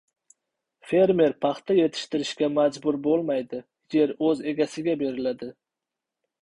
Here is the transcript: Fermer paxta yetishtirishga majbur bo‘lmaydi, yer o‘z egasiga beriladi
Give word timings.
Fermer 0.91 1.35
paxta 1.45 1.75
yetishtirishga 1.79 2.49
majbur 2.55 2.99
bo‘lmaydi, 3.09 3.63
yer 3.99 4.17
o‘z 4.31 4.43
egasiga 4.55 4.99
beriladi 5.05 5.57